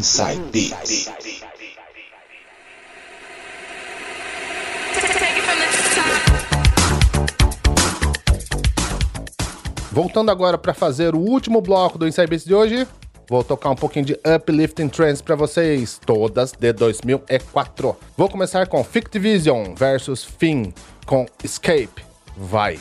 Inside 0.00 0.40
Beats. 0.50 1.10
Voltando 9.92 10.30
agora 10.30 10.56
para 10.56 10.72
fazer 10.72 11.14
o 11.14 11.18
último 11.18 11.60
bloco 11.60 11.98
do 11.98 12.08
Inside 12.08 12.28
Beats 12.28 12.46
de 12.46 12.54
hoje, 12.54 12.88
vou 13.28 13.44
tocar 13.44 13.68
um 13.68 13.74
pouquinho 13.74 14.06
de 14.06 14.18
Uplifting 14.24 14.88
Trends 14.88 15.20
para 15.20 15.36
vocês, 15.36 16.00
todas 16.06 16.52
de 16.52 16.72
2004. 16.72 17.94
Vou 18.16 18.30
começar 18.30 18.66
com 18.68 18.82
Fictivision 18.82 19.74
versus 19.74 20.24
Finn 20.24 20.72
com 21.04 21.26
Escape. 21.44 22.02
Vai! 22.38 22.80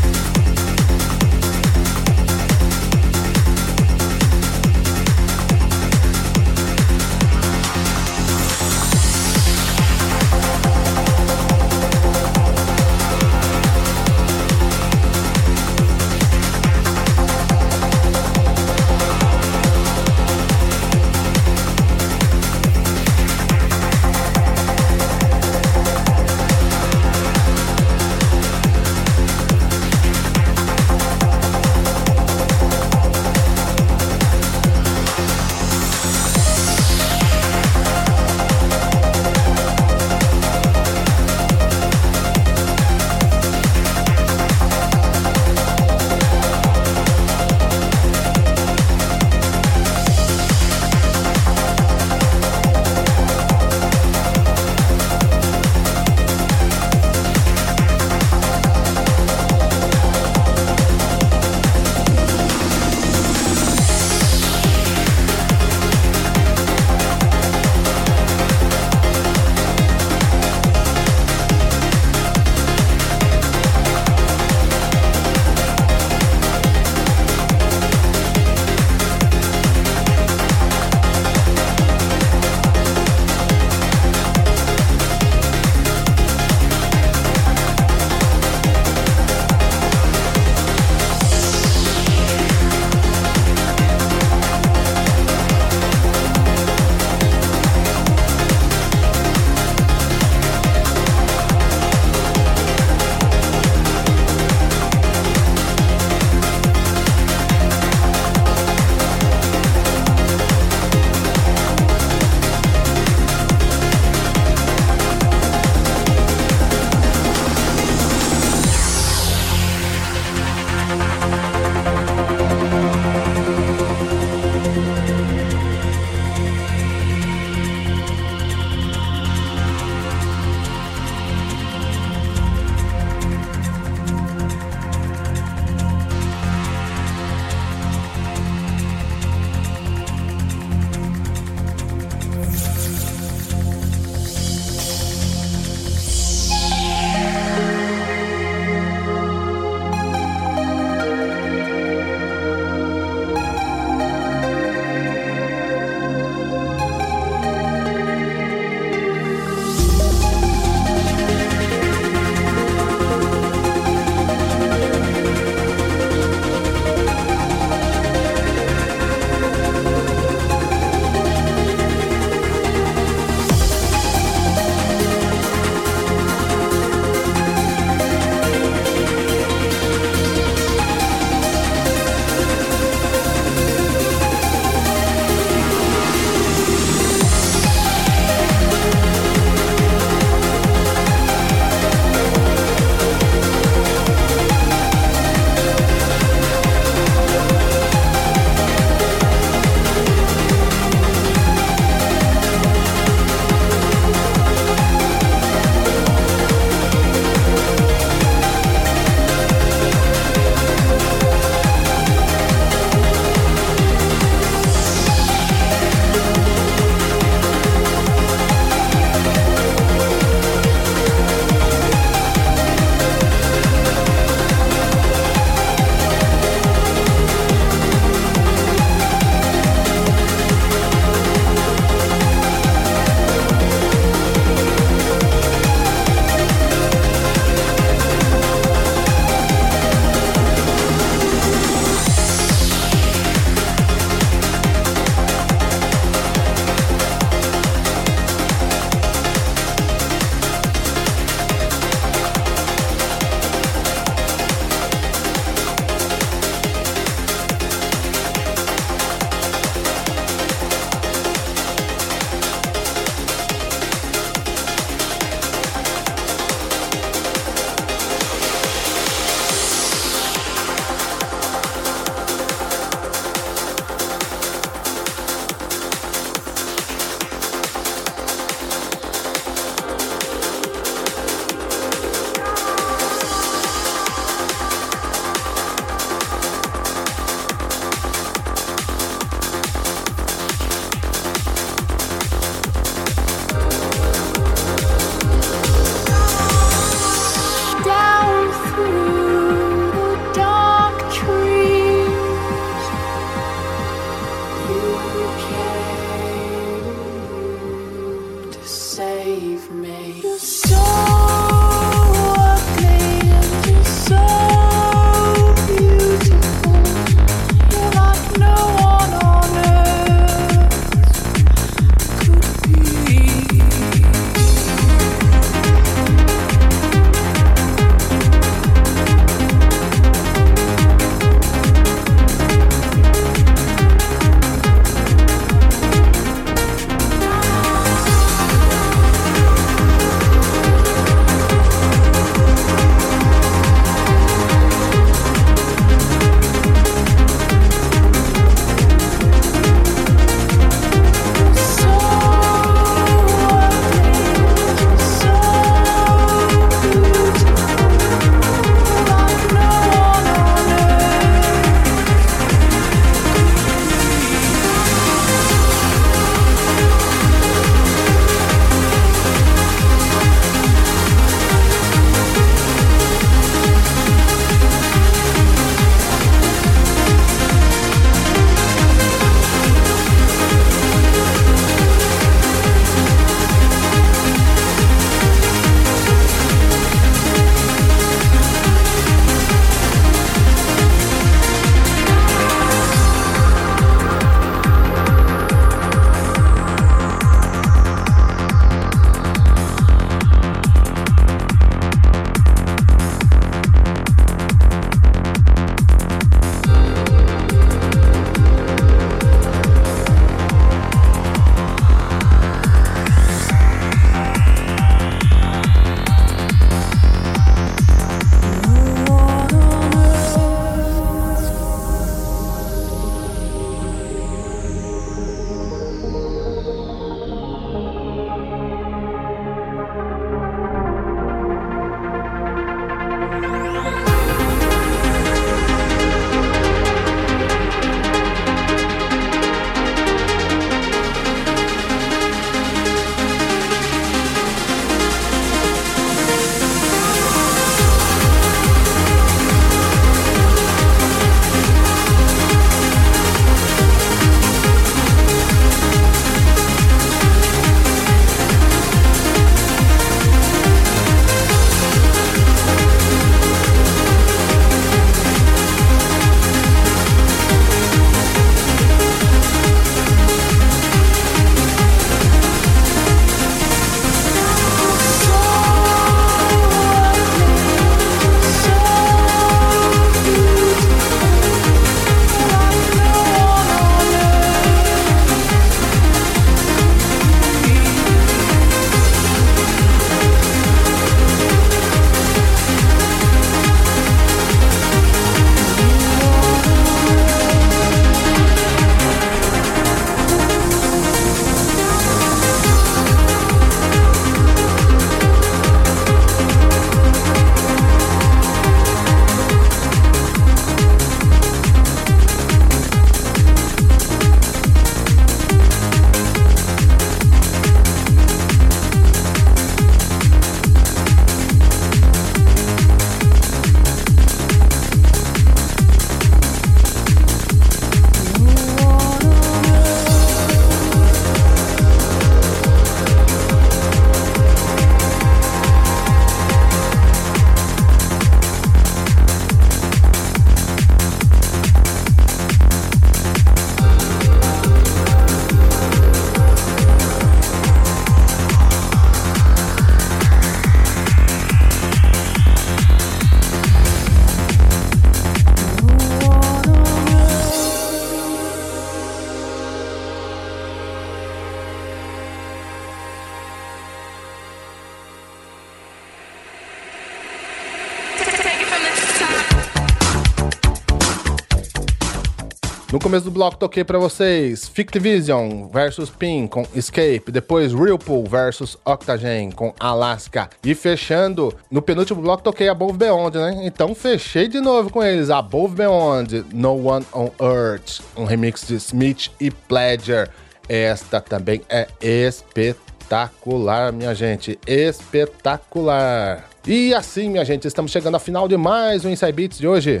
Começo 573.00 573.24
do 573.24 573.30
bloco 573.32 573.56
toquei 573.56 573.82
para 573.82 573.98
vocês 573.98 574.68
Fictivision 574.68 575.66
versus 575.66 576.10
Pin 576.10 576.46
com 576.46 576.64
Escape, 576.74 577.32
depois 577.32 577.72
Realpool 577.72 578.24
versus 578.24 578.78
Octagen 578.84 579.50
com 579.50 579.74
Alaska 579.80 580.48
e 580.62 580.76
fechando 580.76 581.52
no 581.68 581.82
penúltimo 581.82 582.22
bloco 582.22 582.44
toquei 582.44 582.68
Above 582.68 582.96
Beyond, 582.96 583.36
né? 583.36 583.62
Então 583.64 583.96
fechei 583.96 584.46
de 584.46 584.60
novo 584.60 584.90
com 584.90 585.02
eles 585.02 585.28
Above 585.28 585.74
Beyond, 585.74 586.44
No 586.52 586.86
One 586.86 587.04
on 587.12 587.30
Earth, 587.40 588.00
um 588.16 588.24
remix 588.24 588.64
de 588.66 588.76
Smith 588.76 589.28
e 589.40 589.50
Pledger. 589.50 590.30
Esta 590.68 591.20
também 591.20 591.62
é 591.68 591.88
espetacular, 592.00 593.92
minha 593.92 594.14
gente, 594.14 594.56
espetacular. 594.66 596.48
E 596.66 596.94
assim, 596.94 597.28
minha 597.28 597.44
gente, 597.44 597.66
estamos 597.66 597.90
chegando 597.90 598.14
ao 598.14 598.20
final 598.20 598.46
de 598.46 598.56
mais 598.56 599.04
um 599.04 599.10
Inside 599.10 599.32
Beats 599.32 599.58
de 599.58 599.66
hoje. 599.66 600.00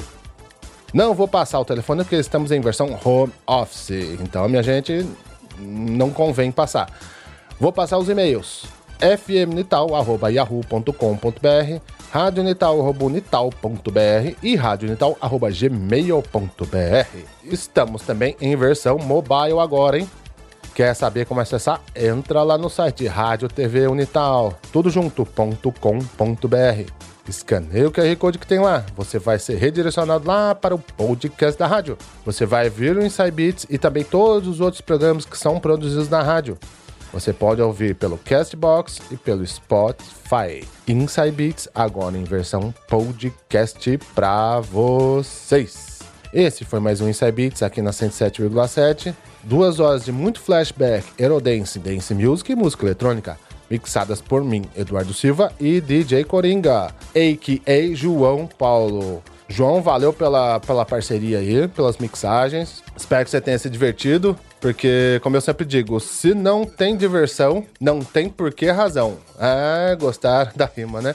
Não 0.94 1.12
vou 1.12 1.26
passar 1.26 1.58
o 1.58 1.64
telefone 1.64 2.04
porque 2.04 2.14
estamos 2.14 2.52
em 2.52 2.60
versão 2.60 2.96
home 3.04 3.32
office. 3.48 3.90
Então, 4.20 4.48
minha 4.48 4.62
gente, 4.62 5.04
não 5.58 6.10
convém 6.10 6.52
passar. 6.52 6.88
Vou 7.58 7.72
passar 7.72 7.98
os 7.98 8.08
e-mails. 8.08 8.66
fmnital.yahoo.com.br, 9.00 11.80
radionital.unital.br 12.12 14.36
e 14.40 14.54
radionital.gmail.br. 14.54 17.18
Estamos 17.42 18.02
também 18.02 18.36
em 18.40 18.54
versão 18.54 18.96
mobile 18.98 19.58
agora, 19.58 19.98
hein? 19.98 20.08
Quer 20.76 20.94
saber 20.94 21.26
como 21.26 21.40
acessar? 21.40 21.80
Entra 21.94 22.44
lá 22.44 22.56
no 22.56 22.70
site 22.70 23.04
Rádio 23.08 23.48
TV 23.48 23.88
Unital, 23.88 24.54
tudo. 24.72 24.88
Escaneie 27.28 27.86
o 27.86 27.90
QR 27.90 28.16
Code 28.16 28.38
que 28.38 28.46
tem 28.46 28.58
lá. 28.58 28.84
Você 28.96 29.18
vai 29.18 29.38
ser 29.38 29.56
redirecionado 29.56 30.26
lá 30.26 30.54
para 30.54 30.74
o 30.74 30.78
podcast 30.78 31.58
da 31.58 31.66
rádio. 31.66 31.96
Você 32.24 32.44
vai 32.44 32.68
ver 32.68 32.96
o 32.96 33.04
Inside 33.04 33.30
Beats 33.30 33.66
e 33.70 33.78
também 33.78 34.04
todos 34.04 34.48
os 34.48 34.60
outros 34.60 34.80
programas 34.80 35.24
que 35.24 35.38
são 35.38 35.58
produzidos 35.58 36.08
na 36.08 36.22
rádio. 36.22 36.58
Você 37.12 37.32
pode 37.32 37.62
ouvir 37.62 37.94
pelo 37.94 38.18
Castbox 38.18 39.00
e 39.10 39.16
pelo 39.16 39.46
Spotify. 39.46 40.66
Inside 40.88 41.30
Beats 41.30 41.68
agora 41.72 42.18
em 42.18 42.24
versão 42.24 42.74
podcast 42.88 43.98
para 44.14 44.60
vocês. 44.60 46.00
Esse 46.32 46.64
foi 46.64 46.80
mais 46.80 47.00
um 47.00 47.08
Inside 47.08 47.30
Beats 47.30 47.62
aqui 47.62 47.80
na 47.80 47.90
107,7. 47.90 49.14
Duas 49.44 49.78
horas 49.78 50.04
de 50.04 50.10
muito 50.10 50.40
flashback, 50.40 51.06
Aerodance, 51.20 51.78
Dance 51.78 52.12
Music 52.12 52.50
e 52.50 52.56
música 52.56 52.84
eletrônica. 52.84 53.38
Mixadas 53.70 54.20
por 54.20 54.44
mim, 54.44 54.64
Eduardo 54.76 55.14
Silva 55.14 55.52
e 55.58 55.80
DJ 55.80 56.24
Coringa, 56.24 56.86
a.k.a. 57.14 57.94
João 57.94 58.46
Paulo. 58.46 59.22
João, 59.48 59.82
valeu 59.82 60.12
pela, 60.12 60.58
pela 60.60 60.84
parceria 60.84 61.38
aí, 61.38 61.68
pelas 61.68 61.98
mixagens. 61.98 62.82
Espero 62.96 63.24
que 63.24 63.30
você 63.30 63.40
tenha 63.40 63.58
se 63.58 63.68
divertido, 63.68 64.38
porque, 64.60 65.20
como 65.22 65.36
eu 65.36 65.40
sempre 65.40 65.66
digo, 65.66 66.00
se 66.00 66.34
não 66.34 66.64
tem 66.64 66.96
diversão, 66.96 67.64
não 67.80 68.00
tem 68.00 68.28
por 68.28 68.52
que 68.52 68.70
razão. 68.70 69.18
É 69.38 69.94
gostar 69.96 70.52
da 70.56 70.64
rima, 70.64 71.02
né? 71.02 71.14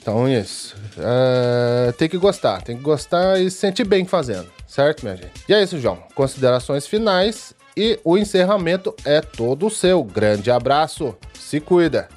Então, 0.00 0.28
isso. 0.28 0.76
É, 0.98 1.92
tem 1.92 2.08
que 2.08 2.16
gostar, 2.16 2.62
tem 2.62 2.76
que 2.76 2.82
gostar 2.82 3.40
e 3.40 3.50
se 3.50 3.58
sentir 3.58 3.84
bem 3.84 4.04
fazendo, 4.04 4.48
certo, 4.66 5.02
minha 5.02 5.16
gente? 5.16 5.44
E 5.48 5.54
é 5.54 5.62
isso, 5.62 5.78
João. 5.78 5.98
Considerações 6.14 6.86
finais 6.86 7.54
e 7.78 8.00
o 8.04 8.18
encerramento 8.18 8.92
é 9.04 9.20
todo 9.20 9.70
seu. 9.70 10.02
Grande 10.02 10.50
abraço, 10.50 11.14
se 11.38 11.60
cuida. 11.60 12.08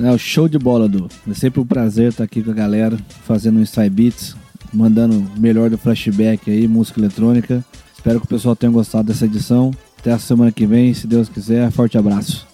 É, 0.00 0.16
show 0.16 0.48
de 0.48 0.58
bola, 0.58 0.88
Du. 0.88 1.08
É 1.28 1.34
sempre 1.34 1.60
um 1.60 1.66
prazer 1.66 2.08
estar 2.08 2.24
aqui 2.24 2.42
com 2.42 2.52
a 2.52 2.54
galera, 2.54 2.96
fazendo 3.26 3.58
um 3.58 3.62
Inside 3.62 3.90
Beats 3.90 4.36
mandando 4.74 5.16
o 5.16 5.40
melhor 5.40 5.70
do 5.70 5.78
flashback 5.78 6.50
aí, 6.50 6.66
música 6.66 7.00
eletrônica. 7.00 7.64
Espero 7.94 8.20
que 8.20 8.26
o 8.26 8.28
pessoal 8.28 8.56
tenha 8.56 8.72
gostado 8.72 9.08
dessa 9.08 9.24
edição. 9.24 9.70
Até 9.98 10.12
a 10.12 10.18
semana 10.18 10.52
que 10.52 10.66
vem, 10.66 10.92
se 10.92 11.06
Deus 11.06 11.28
quiser. 11.28 11.70
Forte 11.70 11.96
abraço. 11.96 12.53